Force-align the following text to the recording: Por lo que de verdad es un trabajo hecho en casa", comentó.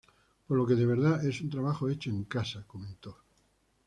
Por 0.47 0.57
lo 0.57 0.65
que 0.65 0.73
de 0.73 0.87
verdad 0.87 1.23
es 1.23 1.41
un 1.41 1.51
trabajo 1.51 1.87
hecho 1.87 2.09
en 2.09 2.23
casa", 2.23 2.63
comentó. 2.65 3.17